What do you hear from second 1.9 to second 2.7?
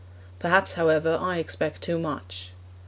much.